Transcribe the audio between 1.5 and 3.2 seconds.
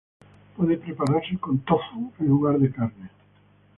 tofu en lugar de carne.